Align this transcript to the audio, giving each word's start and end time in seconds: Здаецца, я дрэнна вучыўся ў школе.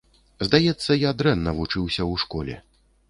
Здаецца, 0.47 0.97
я 1.01 1.11
дрэнна 1.19 1.53
вучыўся 1.59 2.01
ў 2.11 2.23
школе. 2.25 2.55